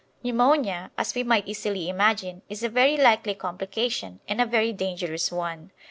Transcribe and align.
Pneumonia, 0.23 0.89
as 0.97 1.13
we 1.13 1.21
might 1.21 1.47
easily 1.47 1.87
imagine, 1.87 2.41
is 2.49 2.63
a 2.63 2.69
very 2.69 2.97
likely 2.97 3.35
complication, 3.35 4.19
and 4.27 4.41
a 4.41 4.47
very 4.47 4.73
dangerous 4.73 5.31
one. 5.31 5.69